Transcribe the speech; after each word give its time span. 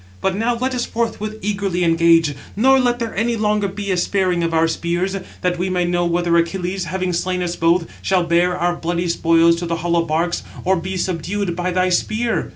But 0.19 0.35
now 0.35 0.57
let 0.57 0.73
us 0.73 0.83
forthwith 0.83 1.37
eagerly 1.43 1.83
engage, 1.83 2.33
nor 2.55 2.79
let 2.79 2.97
there 2.97 3.15
any 3.15 3.37
longer 3.37 3.67
be 3.67 3.91
a 3.91 3.97
sparing 3.97 4.41
of 4.41 4.51
our 4.51 4.67
spears, 4.67 5.15
that 5.41 5.59
we 5.59 5.69
may 5.69 5.85
know 5.85 6.07
whether 6.07 6.35
Achilles, 6.37 6.85
having 6.85 7.13
slain 7.13 7.43
us 7.43 7.55
both, 7.55 7.85
shall 8.01 8.23
bear 8.23 8.57
our 8.57 8.75
bloody 8.75 9.07
spoils 9.07 9.57
to 9.57 9.67
the 9.67 9.75
hollow 9.85 10.01
barks, 10.03 10.41
or 10.65 10.75
be 10.75 10.97
subdued 10.97 11.55
by 11.55 11.69
thy 11.69 11.89
spear." 11.89 12.49